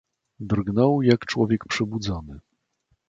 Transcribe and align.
"Drgnął 0.39 1.01
jak 1.01 1.25
człowiek 1.25 1.65
przebudzony." 1.65 2.39